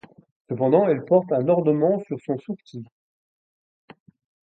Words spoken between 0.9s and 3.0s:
porte un ornement sur son sourcil.